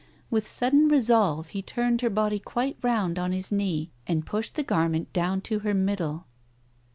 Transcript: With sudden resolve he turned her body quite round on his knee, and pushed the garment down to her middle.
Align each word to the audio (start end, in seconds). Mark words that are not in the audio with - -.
With 0.31 0.47
sudden 0.47 0.87
resolve 0.87 1.49
he 1.49 1.61
turned 1.61 2.01
her 2.01 2.09
body 2.09 2.39
quite 2.39 2.75
round 2.81 3.19
on 3.19 3.33
his 3.33 3.51
knee, 3.51 3.91
and 4.07 4.25
pushed 4.25 4.55
the 4.55 4.63
garment 4.63 5.13
down 5.13 5.41
to 5.41 5.59
her 5.59 5.75
middle. 5.75 6.25